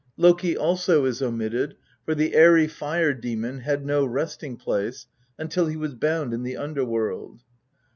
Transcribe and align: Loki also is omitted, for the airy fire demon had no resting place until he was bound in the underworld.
Loki 0.17 0.57
also 0.57 1.05
is 1.05 1.21
omitted, 1.21 1.75
for 2.05 2.15
the 2.15 2.33
airy 2.33 2.67
fire 2.67 3.13
demon 3.13 3.59
had 3.59 3.85
no 3.85 4.03
resting 4.03 4.57
place 4.57 5.05
until 5.37 5.67
he 5.67 5.77
was 5.77 5.93
bound 5.93 6.33
in 6.33 6.41
the 6.41 6.57
underworld. 6.57 7.43